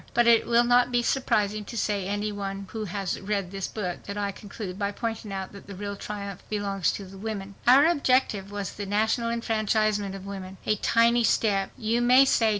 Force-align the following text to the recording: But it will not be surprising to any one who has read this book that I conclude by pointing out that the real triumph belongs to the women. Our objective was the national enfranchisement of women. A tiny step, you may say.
But 0.15 0.25
it 0.25 0.47
will 0.47 0.63
not 0.63 0.91
be 0.91 1.03
surprising 1.03 1.63
to 1.65 1.91
any 1.93 2.31
one 2.31 2.65
who 2.71 2.85
has 2.85 3.19
read 3.21 3.51
this 3.51 3.67
book 3.67 4.01
that 4.07 4.17
I 4.17 4.31
conclude 4.31 4.79
by 4.79 4.91
pointing 4.91 5.31
out 5.31 5.51
that 5.53 5.67
the 5.67 5.75
real 5.75 5.95
triumph 5.95 6.41
belongs 6.49 6.91
to 6.93 7.05
the 7.05 7.19
women. 7.19 7.53
Our 7.67 7.85
objective 7.85 8.49
was 8.51 8.71
the 8.73 8.87
national 8.87 9.29
enfranchisement 9.29 10.15
of 10.15 10.25
women. 10.25 10.57
A 10.65 10.75
tiny 10.77 11.23
step, 11.23 11.69
you 11.77 12.01
may 12.01 12.25
say. 12.25 12.49